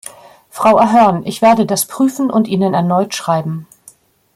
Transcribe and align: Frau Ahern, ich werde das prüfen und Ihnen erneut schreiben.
Frau 0.49 0.79
Ahern, 0.79 1.27
ich 1.27 1.43
werde 1.43 1.67
das 1.67 1.85
prüfen 1.85 2.31
und 2.31 2.47
Ihnen 2.47 2.73
erneut 2.73 3.13
schreiben. 3.13 3.67